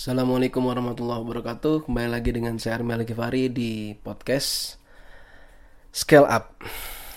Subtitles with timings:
[0.00, 1.84] Assalamualaikum warahmatullahi wabarakatuh.
[1.84, 4.80] Kembali lagi dengan saya Armi Al-Ghifari di podcast
[5.92, 6.56] Scale Up.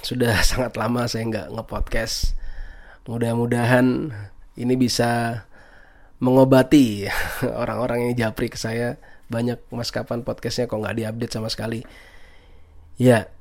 [0.03, 2.35] Sudah sangat lama saya nggak nge-podcast.
[3.07, 4.11] Mudah-mudahan
[4.59, 5.39] ini bisa
[6.19, 7.07] mengobati
[7.63, 8.99] orang-orang yang japri ke saya.
[9.31, 11.87] Banyak mas kapan podcastnya kok nggak diupdate sama sekali.
[12.99, 13.31] Ya,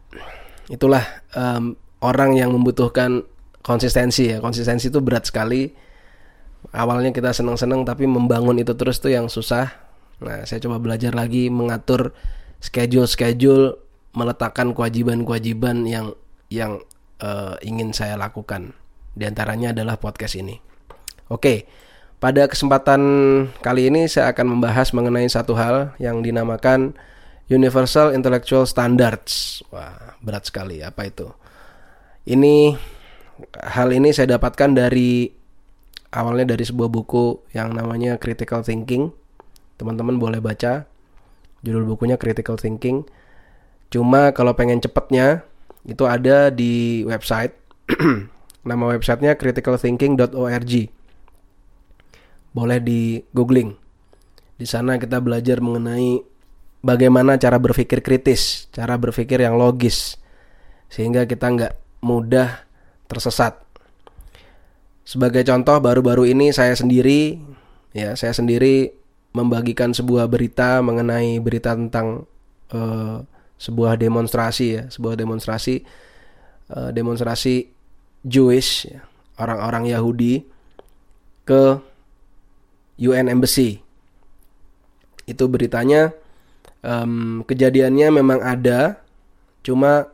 [0.70, 1.02] itulah
[1.34, 3.26] um, orang yang membutuhkan
[3.58, 4.38] konsistensi ya.
[4.38, 5.90] Konsistensi itu berat sekali
[6.70, 9.74] awalnya kita seneng-seneng tapi membangun itu terus tuh yang susah.
[10.22, 12.14] Nah, saya coba belajar lagi mengatur
[12.62, 13.74] schedule-schedule,
[14.14, 16.14] meletakkan kewajiban-kewajiban yang
[16.46, 16.78] yang
[17.18, 18.78] uh, ingin saya lakukan.
[19.18, 20.62] Di antaranya adalah podcast ini.
[21.26, 21.66] Oke,
[22.22, 23.02] pada kesempatan
[23.58, 26.94] kali ini saya akan membahas mengenai satu hal yang dinamakan
[27.50, 29.60] Universal Intellectual Standards.
[29.74, 30.80] Wah, berat sekali.
[30.86, 31.26] Apa itu?
[32.22, 32.78] Ini
[33.58, 35.41] hal ini saya dapatkan dari
[36.12, 39.10] awalnya dari sebuah buku yang namanya Critical Thinking.
[39.80, 40.84] Teman-teman boleh baca.
[41.64, 43.08] Judul bukunya Critical Thinking.
[43.88, 45.44] Cuma kalau pengen cepetnya
[45.88, 47.56] itu ada di website.
[48.68, 50.72] Nama websitenya criticalthinking.org.
[52.54, 53.74] Boleh di googling.
[54.54, 56.22] Di sana kita belajar mengenai
[56.84, 60.20] bagaimana cara berpikir kritis, cara berpikir yang logis,
[60.86, 61.74] sehingga kita nggak
[62.06, 62.62] mudah
[63.10, 63.58] tersesat
[65.02, 67.42] sebagai contoh baru-baru ini saya sendiri
[67.90, 68.94] ya saya sendiri
[69.34, 72.28] membagikan sebuah berita mengenai berita tentang
[72.70, 73.24] uh,
[73.58, 75.82] sebuah demonstrasi ya sebuah demonstrasi
[76.70, 77.70] uh, demonstrasi
[78.22, 79.02] Jewish ya,
[79.38, 80.46] orang-orang Yahudi
[81.42, 81.82] ke
[83.02, 83.82] UN Embassy.
[85.26, 86.14] Itu beritanya
[86.86, 89.02] um, kejadiannya memang ada
[89.66, 90.06] cuma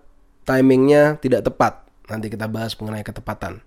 [0.48, 1.84] timingnya tidak tepat.
[2.08, 3.60] Nanti kita bahas mengenai ketepatan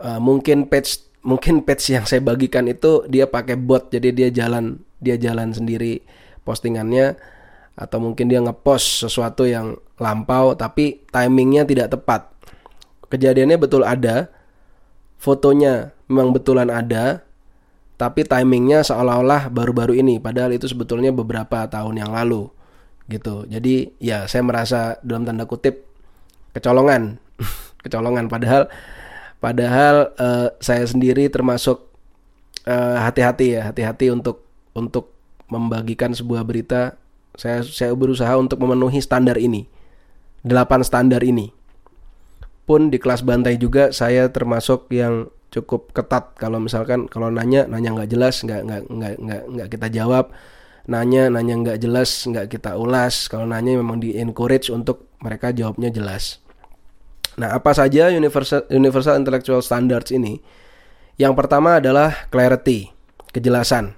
[0.00, 4.78] uh, mungkin page mungkin page yang saya bagikan itu dia pakai bot jadi dia jalan
[5.02, 6.02] dia jalan sendiri
[6.46, 7.18] postingannya
[7.76, 12.32] atau mungkin dia ngepost sesuatu yang lampau tapi timingnya tidak tepat.
[13.06, 14.32] Kejadiannya betul ada
[15.20, 17.22] fotonya memang betulan ada
[17.96, 22.48] tapi timingnya seolah-olah baru-baru ini padahal itu sebetulnya beberapa tahun yang lalu
[23.12, 23.44] gitu.
[23.46, 25.84] Jadi ya saya merasa dalam tanda kutip
[26.56, 27.20] kecolongan
[27.84, 28.72] kecolongan padahal
[29.38, 31.84] Padahal uh, saya sendiri termasuk
[32.66, 34.42] hati hati-hati ya, hati-hati untuk
[34.74, 35.14] untuk
[35.46, 36.98] membagikan sebuah berita.
[37.38, 39.68] Saya saya berusaha untuk memenuhi standar ini.
[40.46, 41.50] delapan standar ini.
[42.70, 47.96] Pun di kelas bantai juga saya termasuk yang cukup ketat kalau misalkan kalau nanya nanya
[47.96, 50.34] nggak jelas nggak nggak nggak nggak nggak kita jawab
[50.86, 55.90] nanya nanya nggak jelas nggak kita ulas kalau nanya memang di encourage untuk mereka jawabnya
[55.90, 56.38] jelas
[57.36, 60.40] Nah, apa saja universal universal intellectual standards ini?
[61.20, 62.92] Yang pertama adalah clarity,
[63.32, 63.96] kejelasan.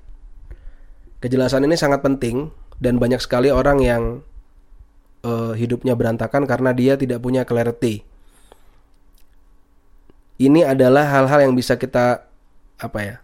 [1.18, 4.02] Kejelasan ini sangat penting dan banyak sekali orang yang
[5.26, 8.06] uh, hidupnya berantakan karena dia tidak punya clarity.
[10.38, 12.26] Ini adalah hal-hal yang bisa kita
[12.78, 13.16] apa ya?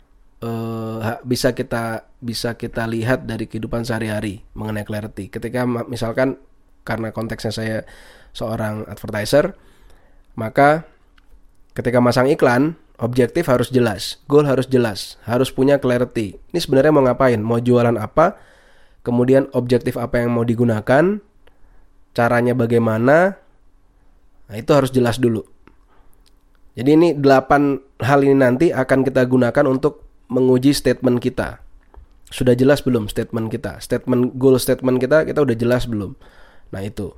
[0.42, 5.30] Uh, bisa kita bisa kita lihat dari kehidupan sehari-hari mengenai clarity.
[5.30, 6.42] Ketika misalkan
[6.82, 7.78] karena konteksnya saya
[8.34, 9.54] seorang advertiser,
[10.34, 10.86] maka
[11.74, 16.38] ketika masang iklan, objektif harus jelas, goal harus jelas, harus punya clarity.
[16.54, 17.38] Ini sebenarnya mau ngapain?
[17.42, 18.38] Mau jualan apa?
[19.02, 21.18] Kemudian objektif apa yang mau digunakan?
[22.14, 23.36] Caranya bagaimana?
[24.46, 25.42] Nah, itu harus jelas dulu.
[26.74, 31.62] Jadi ini delapan hal ini nanti akan kita gunakan untuk menguji statement kita.
[32.30, 33.78] Sudah jelas belum statement kita?
[33.78, 36.18] Statement goal statement kita kita udah jelas belum?
[36.74, 37.14] Nah, itu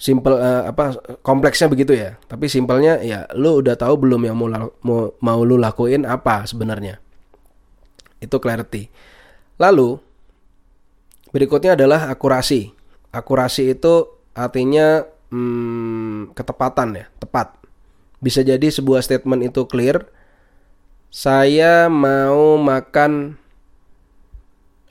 [0.00, 2.16] simple uh, apa kompleksnya begitu ya.
[2.24, 4.48] Tapi simpelnya ya lu udah tahu belum yang mau
[4.80, 6.96] mau mau lu lakuin apa sebenarnya.
[8.16, 8.88] Itu clarity.
[9.60, 10.00] Lalu
[11.36, 12.72] berikutnya adalah akurasi.
[13.12, 17.60] Akurasi itu artinya hmm, ketepatan ya tepat.
[18.24, 20.08] Bisa jadi sebuah statement itu clear.
[21.12, 23.36] Saya mau makan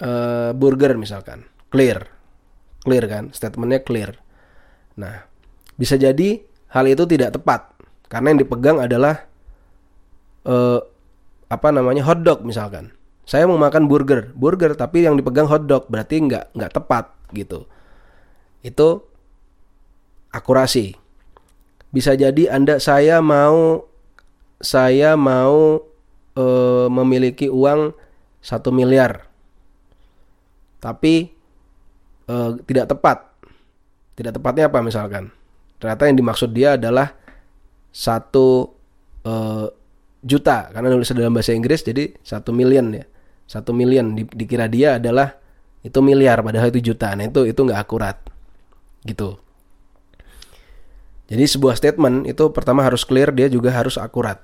[0.06, 1.50] uh, burger misalkan.
[1.74, 2.14] Clear.
[2.86, 3.24] Clear kan?
[3.34, 4.29] Statementnya clear
[5.00, 5.24] Nah,
[5.80, 6.44] bisa jadi
[6.76, 7.72] hal itu tidak tepat
[8.12, 9.24] karena yang dipegang adalah
[10.44, 10.84] uh,
[11.48, 12.92] apa namanya hotdog misalkan.
[13.24, 17.70] Saya mau makan burger, burger tapi yang dipegang hotdog berarti nggak nggak tepat gitu.
[18.60, 19.08] Itu
[20.36, 21.00] akurasi.
[21.90, 23.88] Bisa jadi anda saya mau
[24.60, 25.80] saya mau
[26.36, 27.96] uh, memiliki uang
[28.44, 29.30] satu miliar,
[30.84, 31.32] tapi
[32.28, 33.29] uh, tidak tepat
[34.20, 35.32] tidak tepatnya apa misalkan?
[35.80, 37.16] Ternyata yang dimaksud dia adalah
[37.96, 38.76] satu
[39.24, 39.72] uh,
[40.20, 40.68] juta.
[40.76, 43.08] Karena nulis dalam bahasa Inggris jadi satu million ya.
[43.48, 44.12] satu million.
[44.12, 45.40] Di, dikira dia adalah
[45.80, 48.20] itu miliar padahal itu juta nah itu itu nggak akurat.
[49.08, 49.40] Gitu.
[51.32, 54.44] Jadi sebuah statement itu pertama harus clear dia juga harus akurat.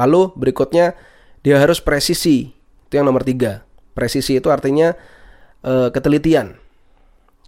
[0.00, 0.96] Lalu berikutnya
[1.44, 2.48] dia harus presisi.
[2.88, 3.66] Itu yang nomor tiga.
[3.92, 4.96] Presisi itu artinya
[5.60, 6.61] e, ketelitian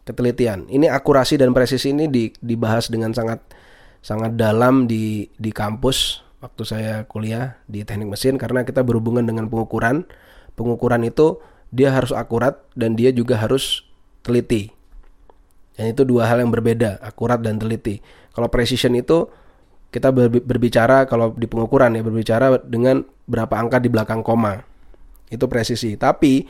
[0.04, 3.40] ketelitian ini akurasi dan presisi ini di, dibahas dengan sangat
[4.04, 9.48] sangat dalam di di kampus waktu saya kuliah di teknik mesin karena kita berhubungan dengan
[9.48, 10.04] pengukuran
[10.54, 11.40] pengukuran itu
[11.74, 13.82] dia harus akurat dan dia juga harus
[14.22, 14.70] teliti.
[15.74, 17.98] Dan itu dua hal yang berbeda, akurat dan teliti.
[18.30, 19.26] Kalau precision itu
[19.90, 24.62] kita berbicara kalau di pengukuran ya berbicara dengan berapa angka di belakang koma.
[25.26, 25.98] Itu presisi.
[25.98, 26.46] Tapi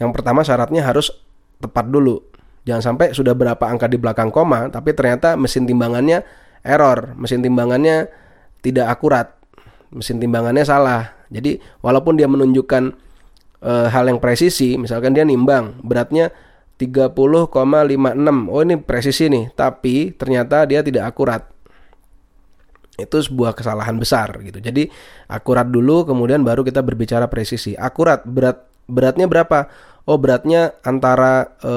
[0.00, 1.12] yang pertama syaratnya harus
[1.60, 2.24] tepat dulu.
[2.66, 6.26] Jangan sampai sudah berapa angka di belakang koma tapi ternyata mesin timbangannya
[6.66, 8.10] error, mesin timbangannya
[8.58, 9.38] tidak akurat.
[9.94, 11.14] Mesin timbangannya salah.
[11.30, 12.90] Jadi walaupun dia menunjukkan
[13.62, 16.34] e, hal yang presisi, misalkan dia nimbang beratnya
[16.76, 17.54] 30,56.
[18.50, 21.46] Oh, ini presisi nih, tapi ternyata dia tidak akurat.
[22.98, 24.58] Itu sebuah kesalahan besar gitu.
[24.58, 24.88] Jadi
[25.30, 27.78] akurat dulu kemudian baru kita berbicara presisi.
[27.78, 29.70] Akurat berat beratnya berapa?
[30.06, 31.72] Oh, beratnya antara e,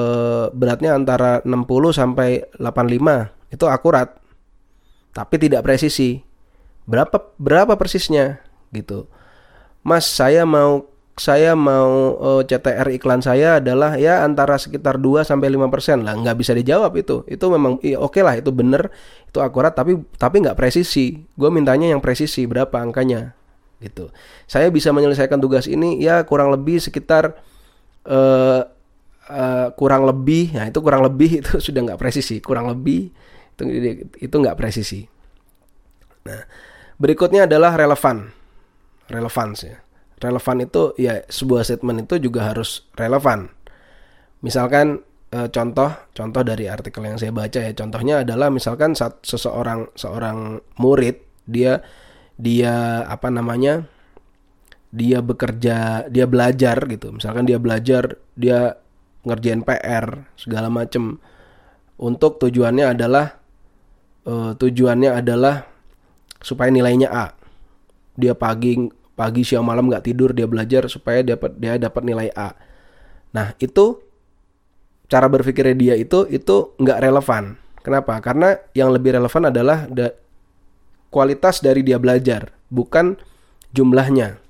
[0.54, 3.50] beratnya antara 60 sampai 85.
[3.50, 4.14] Itu akurat.
[5.10, 6.22] Tapi tidak presisi.
[6.86, 8.38] Berapa berapa persisnya
[8.70, 9.10] gitu.
[9.82, 10.90] Mas, saya mau
[11.20, 16.36] saya mau eh, CTR iklan saya adalah ya antara sekitar 2 sampai 5% lah nggak
[16.40, 18.88] bisa dijawab itu itu memang iya, oke okay lah itu bener
[19.28, 23.36] itu akurat tapi tapi nggak presisi gue mintanya yang presisi berapa angkanya
[23.84, 24.08] gitu
[24.48, 27.36] saya bisa menyelesaikan tugas ini ya kurang lebih sekitar
[28.08, 28.62] uh,
[29.28, 33.10] uh, kurang lebih nah itu kurang lebih itu sudah nggak presisi kurang lebih
[33.56, 33.62] itu
[34.22, 35.04] itu nggak presisi
[36.24, 36.44] nah
[37.00, 38.32] berikutnya adalah relevan
[39.10, 39.80] relevans ya
[40.20, 43.48] relevan itu ya sebuah statement itu juga harus relevan.
[44.44, 45.00] Misalkan
[45.32, 50.60] e, contoh contoh dari artikel yang saya baca ya contohnya adalah misalkan saat seseorang seorang
[50.76, 51.80] murid dia
[52.36, 53.88] dia apa namanya
[54.90, 58.78] dia bekerja dia belajar gitu misalkan dia belajar dia
[59.22, 61.22] ngerjain PR segala macem
[62.00, 63.38] untuk tujuannya adalah
[64.26, 65.70] uh, tujuannya adalah
[66.42, 67.26] supaya nilainya A
[68.18, 68.90] dia pagi
[69.20, 72.56] pagi siang malam nggak tidur dia belajar supaya dapat dia dapat nilai A.
[73.36, 74.00] Nah itu
[75.12, 77.60] cara berpikirnya dia itu itu nggak relevan.
[77.84, 78.16] Kenapa?
[78.24, 80.12] Karena yang lebih relevan adalah da
[81.12, 83.20] kualitas dari dia belajar, bukan
[83.76, 84.40] jumlahnya.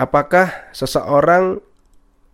[0.00, 1.60] Apakah seseorang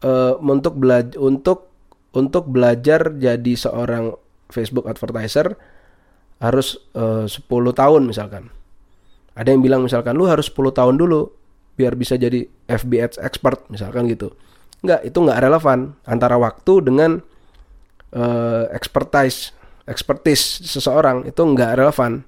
[0.07, 1.67] uh, untuk belajar untuk
[2.15, 4.15] untuk belajar jadi seorang
[4.55, 5.59] Facebook advertiser
[6.39, 8.55] harus uh, 10 tahun misalkan
[9.37, 11.29] ada yang bilang misalkan lu harus 10 tahun dulu
[11.77, 14.33] biar bisa jadi FB Ads expert misalkan gitu.
[14.81, 17.21] Enggak, itu enggak relevan antara waktu dengan
[18.17, 19.53] uh, expertise
[19.85, 22.25] expertise seseorang itu enggak relevan.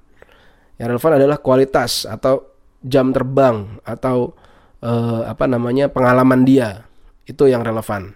[0.77, 2.45] Yang relevan adalah kualitas atau
[2.85, 4.37] jam terbang atau
[4.85, 6.89] uh, apa namanya pengalaman dia
[7.25, 8.15] itu yang relevan.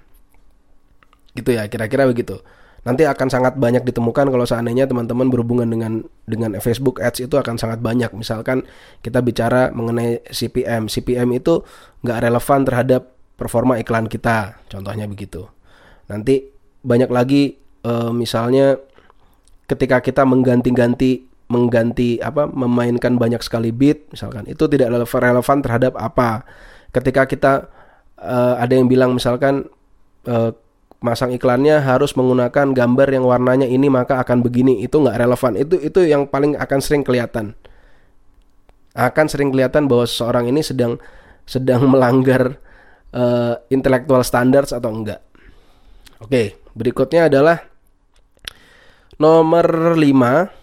[1.32, 2.40] Gitu ya, kira-kira begitu
[2.82, 7.54] nanti akan sangat banyak ditemukan kalau seandainya teman-teman berhubungan dengan dengan Facebook Ads itu akan
[7.54, 8.10] sangat banyak.
[8.14, 8.66] Misalkan
[9.06, 11.62] kita bicara mengenai CPM, CPM itu
[12.02, 13.02] nggak relevan terhadap
[13.38, 15.46] performa iklan kita, contohnya begitu.
[16.10, 16.50] Nanti
[16.82, 17.54] banyak lagi
[17.86, 18.74] e, misalnya
[19.70, 24.48] ketika kita mengganti-ganti mengganti apa memainkan banyak sekali bit misalkan.
[24.48, 26.48] Itu tidak relevan terhadap apa.
[26.88, 27.52] Ketika kita
[28.16, 29.68] uh, ada yang bilang misalkan
[30.24, 30.56] uh,
[31.04, 34.80] masang iklannya harus menggunakan gambar yang warnanya ini maka akan begini.
[34.80, 35.52] Itu nggak relevan.
[35.60, 37.52] Itu itu yang paling akan sering kelihatan.
[38.96, 40.96] Akan sering kelihatan bahwa seseorang ini sedang
[41.44, 42.56] sedang melanggar
[43.12, 45.20] uh, intellectual standards atau enggak.
[46.22, 47.60] Oke berikutnya adalah
[49.20, 50.61] nomor 5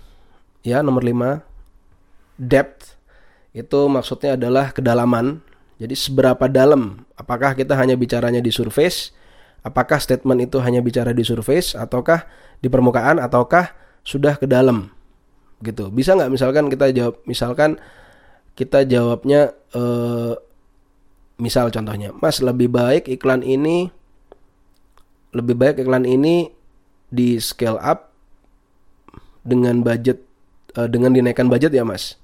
[0.63, 1.43] ya nomor 5
[2.39, 2.95] depth.
[3.51, 5.43] Itu maksudnya adalah kedalaman.
[5.79, 7.07] Jadi seberapa dalam?
[7.15, 9.15] Apakah kita hanya bicaranya di surface?
[9.63, 11.75] Apakah statement itu hanya bicara di surface?
[11.75, 12.27] Ataukah
[12.63, 13.19] di permukaan?
[13.19, 14.91] Ataukah sudah ke dalam?
[15.59, 15.91] Gitu.
[15.91, 17.79] Bisa nggak misalkan kita jawab misalkan
[18.55, 20.35] kita jawabnya eh,
[21.39, 23.87] misal contohnya, Mas lebih baik iklan ini
[25.31, 26.51] lebih baik iklan ini
[27.09, 28.11] di scale up
[29.45, 30.28] dengan budget
[30.79, 32.15] eh, dengan dinaikkan budget ya Mas.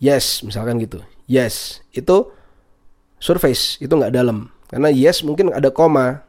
[0.00, 0.98] Yes, misalkan gitu.
[1.30, 2.32] Yes, itu
[3.22, 4.50] surface, itu nggak dalam.
[4.66, 6.26] Karena yes mungkin ada koma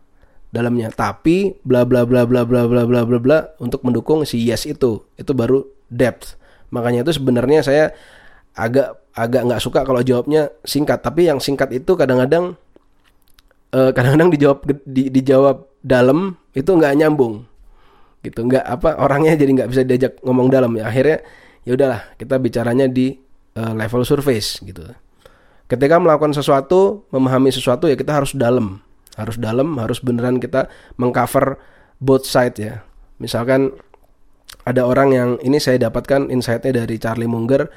[0.54, 4.70] dalamnya, tapi bla bla bla bla bla bla bla bla bla untuk mendukung si yes
[4.70, 5.02] itu.
[5.18, 6.38] Itu baru depth.
[6.70, 7.86] Makanya itu sebenarnya saya
[8.54, 12.54] agak agak nggak suka kalau jawabnya singkat, tapi yang singkat itu kadang-kadang
[13.74, 17.50] uh, kadang-kadang dijawab di, dijawab dalam itu nggak nyambung
[18.24, 18.40] gitu.
[18.48, 20.88] Nggak apa orangnya jadi nggak bisa diajak ngomong dalam ya.
[20.88, 21.22] Akhirnya
[21.68, 23.14] ya udahlah kita bicaranya di
[23.60, 24.82] uh, level surface gitu.
[25.68, 28.80] Ketika melakukan sesuatu memahami sesuatu ya kita harus dalam.
[29.14, 31.62] Harus dalam harus beneran kita mengcover
[32.02, 32.82] both side ya.
[33.22, 33.76] Misalkan
[34.64, 37.68] ada orang yang ini saya dapatkan insightnya dari Charlie Munger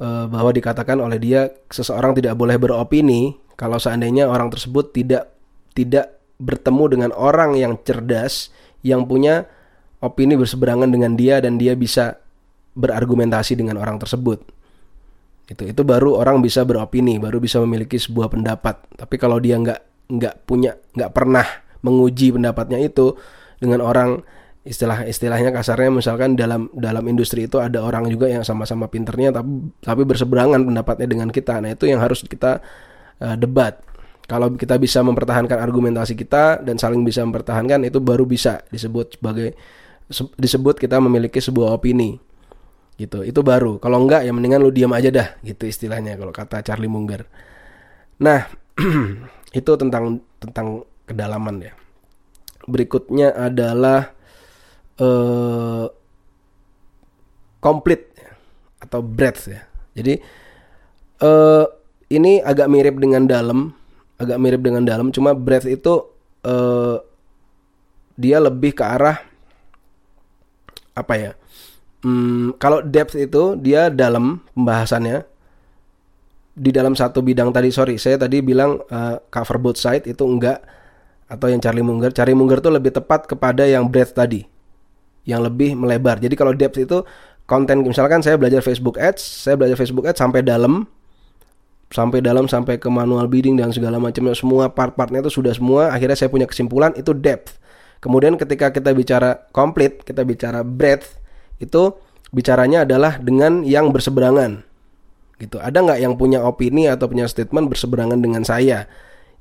[0.00, 5.32] uh, bahwa dikatakan oleh dia seseorang tidak boleh beropini kalau seandainya orang tersebut tidak
[5.72, 8.52] tidak bertemu dengan orang yang cerdas
[8.84, 9.48] yang punya
[10.00, 12.20] opini berseberangan dengan dia dan dia bisa
[12.76, 14.44] berargumentasi dengan orang tersebut.
[15.46, 18.98] Itu itu baru orang bisa beropini, baru bisa memiliki sebuah pendapat.
[18.98, 21.46] Tapi kalau dia nggak nggak punya nggak pernah
[21.82, 23.14] menguji pendapatnya itu
[23.58, 24.22] dengan orang
[24.66, 29.70] istilah istilahnya kasarnya misalkan dalam dalam industri itu ada orang juga yang sama-sama pinternya tapi
[29.78, 31.62] tapi berseberangan pendapatnya dengan kita.
[31.62, 32.58] Nah itu yang harus kita
[33.22, 33.78] uh, debat.
[34.26, 39.54] Kalau kita bisa mempertahankan argumentasi kita dan saling bisa mempertahankan itu baru bisa disebut sebagai
[40.12, 42.18] disebut kita memiliki sebuah opini.
[42.96, 43.26] Gitu.
[43.26, 43.76] Itu baru.
[43.82, 47.28] Kalau enggak ya mendingan lu diam aja dah gitu istilahnya kalau kata Charlie Munger.
[48.22, 48.48] Nah
[49.58, 51.72] itu tentang tentang kedalaman ya.
[52.66, 54.10] Berikutnya adalah
[54.98, 55.86] uh,
[57.62, 58.30] complete ya,
[58.82, 59.62] atau breadth ya.
[59.96, 60.18] Jadi
[61.22, 61.66] uh,
[62.10, 63.74] ini agak mirip dengan dalam
[64.16, 66.08] agak mirip dengan dalam cuma breadth itu
[66.48, 66.96] uh,
[68.16, 69.20] dia lebih ke arah
[70.96, 71.30] apa ya?
[72.00, 75.24] Hmm, kalau depth itu dia dalam pembahasannya
[76.56, 80.64] di dalam satu bidang tadi sorry saya tadi bilang uh, cover both side itu enggak
[81.28, 84.48] atau yang Charlie Munger Charlie Munger itu lebih tepat kepada yang breadth tadi
[85.28, 87.04] yang lebih melebar jadi kalau depth itu
[87.44, 90.88] konten misalkan saya belajar Facebook Ads saya belajar Facebook Ads sampai dalam
[91.92, 96.16] sampai dalam sampai ke manual bidding dan segala macamnya semua part-partnya itu sudah semua akhirnya
[96.16, 97.60] saya punya kesimpulan itu depth
[98.00, 101.18] Kemudian ketika kita bicara komplit, kita bicara breadth,
[101.58, 101.96] itu
[102.30, 104.62] bicaranya adalah dengan yang berseberangan.
[105.36, 105.56] Gitu.
[105.60, 108.88] Ada nggak yang punya opini atau punya statement berseberangan dengan saya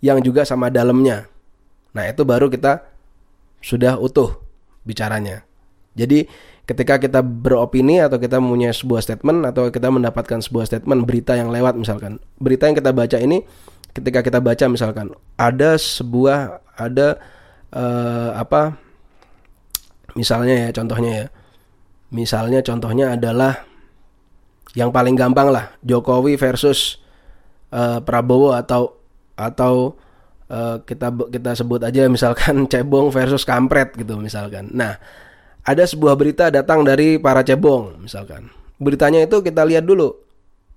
[0.03, 1.27] yang juga sama dalamnya?
[1.95, 2.83] Nah, itu baru kita
[3.63, 4.35] sudah utuh
[4.83, 5.47] bicaranya.
[5.95, 6.27] Jadi
[6.67, 11.49] ketika kita beropini atau kita mempunyai sebuah statement atau kita mendapatkan sebuah statement berita yang
[11.53, 12.19] lewat misalkan.
[12.41, 13.47] Berita yang kita baca ini
[13.95, 17.15] ketika kita baca misalkan ada sebuah ada
[17.75, 18.79] uh, apa?
[20.15, 21.27] Misalnya ya contohnya ya.
[22.15, 23.67] Misalnya contohnya adalah
[24.75, 26.99] yang paling gampang lah Jokowi versus
[27.75, 28.95] uh, Prabowo atau
[29.35, 29.99] atau
[30.47, 34.71] uh, kita kita sebut aja misalkan cebong versus kampret gitu misalkan.
[34.71, 34.95] Nah
[35.65, 38.47] ada sebuah berita datang dari para cebong misalkan.
[38.79, 40.15] Beritanya itu kita lihat dulu.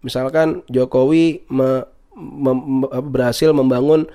[0.03, 1.83] Misalkan Jokowi me,
[2.15, 4.07] me, me, berhasil membangun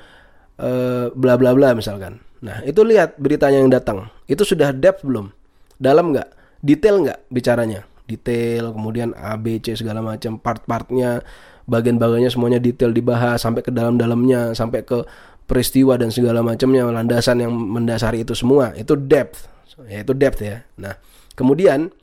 [1.15, 4.11] bla bla bla misalkan Nah, itu lihat beritanya yang datang.
[4.27, 5.31] Itu sudah depth belum?
[5.79, 6.59] Dalam nggak?
[6.59, 7.87] Detail nggak bicaranya?
[8.03, 11.23] Detail, kemudian A, B, C segala macam part-partnya,
[11.71, 15.07] bagian-bagiannya semuanya detail dibahas sampai ke dalam-dalamnya, sampai ke
[15.47, 18.75] peristiwa dan segala macamnya, landasan yang mendasari itu semua.
[18.75, 19.47] Itu depth.
[19.87, 20.67] Ya, itu depth ya.
[20.75, 20.99] Nah,
[21.39, 21.95] kemudian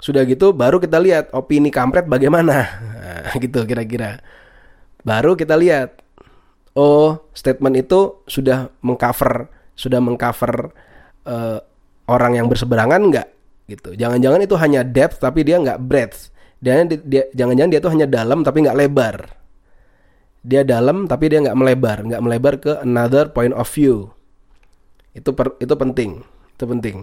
[0.00, 2.56] sudah gitu baru kita lihat opini kampret bagaimana.
[3.06, 4.22] Nah, gitu kira-kira.
[5.02, 5.98] Baru kita lihat
[6.76, 10.72] oh statement itu sudah mengcover sudah mengcover
[11.28, 11.60] uh,
[12.08, 13.28] orang yang berseberangan nggak?
[13.68, 13.98] Gitu.
[13.98, 16.32] Jangan-jangan itu hanya depth tapi dia nggak breadth.
[16.56, 19.16] Dan dia jangan-jangan dia itu hanya dalam tapi nggak lebar.
[20.46, 24.08] Dia dalam tapi dia nggak melebar nggak melebar ke another point of view.
[25.12, 26.24] Itu per, itu penting
[26.56, 26.96] itu penting.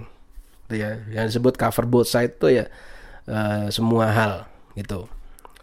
[0.65, 2.65] Itu ya yang disebut cover both side itu ya
[3.29, 4.33] uh, semua hal
[4.73, 5.05] gitu.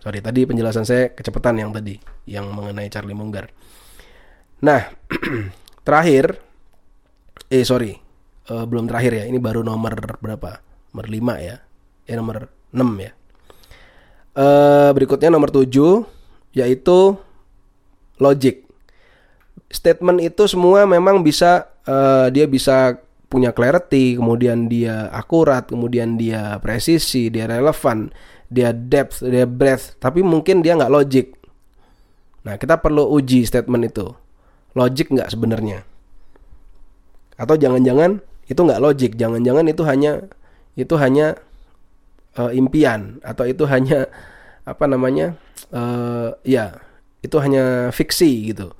[0.00, 3.50] Sorry tadi penjelasan saya kecepatan yang tadi yang mengenai Charlie Munger
[4.60, 4.92] Nah,
[5.86, 6.36] terakhir,
[7.48, 7.96] eh sorry,
[8.52, 9.24] uh, belum terakhir ya.
[9.24, 10.60] Ini baru nomor berapa?
[10.92, 11.56] Nomor 5 ya.
[12.04, 13.12] Eh nomor 6 ya.
[14.36, 16.04] Uh, berikutnya nomor 7
[16.52, 17.16] yaitu
[18.20, 18.68] logic.
[19.70, 23.00] Statement itu semua memang bisa uh, dia bisa
[23.30, 28.10] punya clarity, kemudian dia akurat, kemudian dia presisi, dia relevan,
[28.50, 31.26] dia depth, dia breadth, tapi mungkin dia nggak logic.
[32.42, 34.10] Nah, kita perlu uji statement itu
[34.74, 35.82] logik nggak sebenarnya.
[37.40, 40.12] Atau jangan-jangan itu nggak logik jangan-jangan itu hanya
[40.74, 41.38] itu hanya
[42.38, 43.22] uh, impian.
[43.22, 44.10] Atau itu hanya
[44.68, 45.34] apa namanya
[45.74, 46.78] uh, ya
[47.20, 48.72] itu hanya fiksi gitu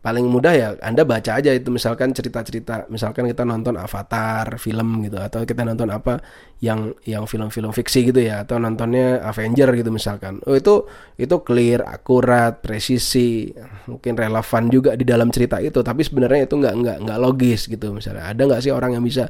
[0.00, 5.20] paling mudah ya Anda baca aja itu misalkan cerita-cerita misalkan kita nonton Avatar film gitu
[5.20, 6.24] atau kita nonton apa
[6.64, 10.40] yang yang film-film fiksi gitu ya atau nontonnya Avenger gitu misalkan.
[10.48, 10.88] Oh itu
[11.20, 13.52] itu clear akurat presisi
[13.92, 17.92] mungkin relevan juga di dalam cerita itu tapi sebenarnya itu nggak nggak nggak logis gitu
[17.92, 18.24] misalnya.
[18.32, 19.28] Ada nggak sih orang yang bisa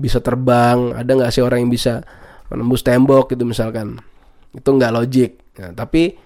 [0.00, 0.96] bisa terbang?
[0.96, 2.00] Ada nggak sih orang yang bisa
[2.48, 4.00] menembus tembok gitu misalkan?
[4.56, 5.32] Itu nggak logik.
[5.60, 6.16] Nah, tapi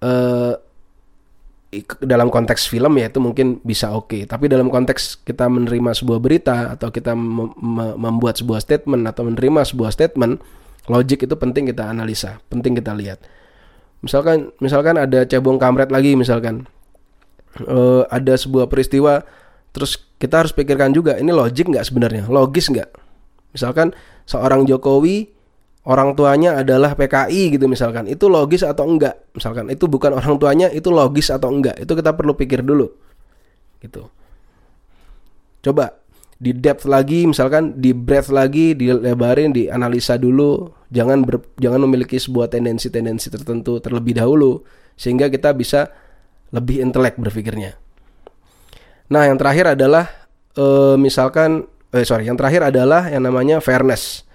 [0.00, 0.52] eh,
[2.00, 4.08] dalam konteks film ya itu mungkin bisa oke.
[4.08, 4.22] Okay.
[4.24, 7.52] tapi dalam konteks kita menerima sebuah berita atau kita mem
[8.00, 10.40] membuat sebuah statement atau menerima sebuah statement
[10.88, 13.20] logik itu penting kita analisa penting kita lihat.
[14.00, 16.64] Misalkan misalkan ada cebong kamret lagi misalkan.
[17.58, 19.26] Uh, ada sebuah peristiwa
[19.74, 22.24] terus kita harus pikirkan juga ini logik nggak sebenarnya?
[22.32, 22.88] Logis nggak?
[23.52, 23.92] Misalkan
[24.24, 25.28] seorang Jokowi
[25.88, 29.32] orang tuanya adalah PKI gitu misalkan itu logis atau enggak?
[29.32, 31.80] Misalkan itu bukan orang tuanya itu logis atau enggak?
[31.80, 32.92] Itu kita perlu pikir dulu
[33.80, 34.12] gitu.
[35.64, 35.96] Coba
[36.38, 42.46] di depth lagi misalkan di breadth lagi dilebarin dianalisa dulu jangan ber, jangan memiliki sebuah
[42.52, 44.62] tendensi-tendensi tertentu terlebih dahulu
[44.94, 45.90] sehingga kita bisa
[46.54, 47.74] lebih intelek berpikirnya.
[49.10, 50.06] Nah yang terakhir adalah
[50.54, 54.27] e, misalkan eh sorry yang terakhir adalah yang namanya fairness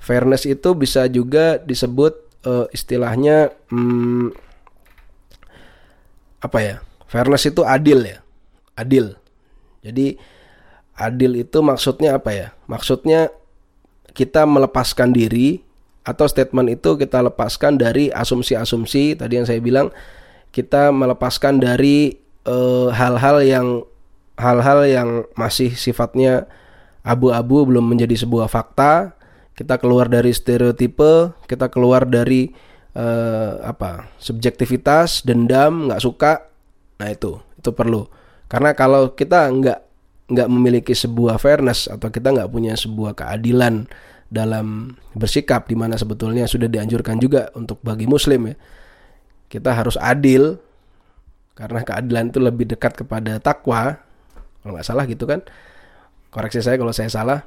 [0.00, 2.16] Fairness itu bisa juga disebut
[2.48, 4.32] uh, istilahnya hmm,
[6.40, 6.76] apa ya?
[7.04, 8.18] Fairness itu adil ya.
[8.74, 9.12] Adil.
[9.84, 10.16] Jadi
[10.96, 12.48] adil itu maksudnya apa ya?
[12.64, 13.28] Maksudnya
[14.16, 15.60] kita melepaskan diri
[16.00, 19.92] atau statement itu kita lepaskan dari asumsi-asumsi tadi yang saya bilang
[20.50, 22.16] kita melepaskan dari
[22.48, 23.66] eh, hal-hal uh, yang
[24.40, 26.48] hal-hal yang masih sifatnya
[27.04, 29.12] abu-abu belum menjadi sebuah fakta
[29.60, 32.48] kita keluar dari stereotipe kita keluar dari
[32.96, 36.48] uh, apa subjektivitas dendam nggak suka.
[36.96, 38.08] Nah itu itu perlu.
[38.48, 39.80] Karena kalau kita nggak
[40.32, 43.84] nggak memiliki sebuah fairness atau kita nggak punya sebuah keadilan
[44.32, 48.56] dalam bersikap di mana sebetulnya sudah dianjurkan juga untuk bagi muslim ya
[49.50, 50.56] kita harus adil.
[51.58, 54.00] Karena keadilan itu lebih dekat kepada takwa.
[54.64, 55.44] Kalau nggak salah gitu kan.
[56.32, 57.44] Koreksi saya kalau saya salah.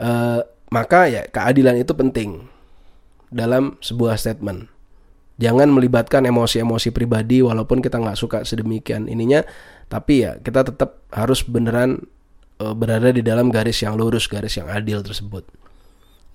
[0.00, 0.40] Uh,
[0.72, 2.48] maka ya keadilan itu penting
[3.28, 4.72] dalam sebuah statement.
[5.36, 9.44] Jangan melibatkan emosi-emosi pribadi walaupun kita nggak suka sedemikian ininya,
[9.92, 12.08] tapi ya kita tetap harus beneran
[12.56, 15.44] e, berada di dalam garis yang lurus, garis yang adil tersebut.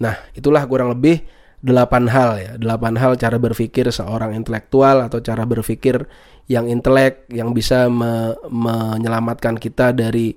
[0.02, 1.23] Nah, itulah kurang lebih
[1.62, 6.06] delapan hal ya, delapan hal cara berpikir seorang intelektual atau cara berpikir
[6.45, 10.36] yang intelek yang bisa me menyelamatkan kita dari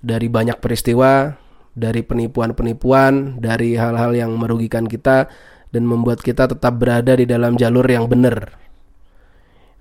[0.00, 1.36] dari banyak peristiwa
[1.74, 5.30] dari penipuan-penipuan, dari hal-hal yang merugikan kita
[5.70, 8.58] dan membuat kita tetap berada di dalam jalur yang benar.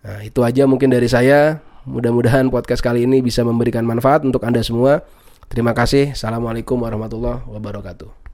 [0.06, 1.60] Nah, itu aja mungkin dari saya.
[1.90, 5.02] Mudah-mudahan podcast kali ini bisa memberikan manfaat untuk Anda semua.
[5.50, 6.14] Terima kasih.
[6.14, 8.29] Assalamualaikum warahmatullahi wabarakatuh.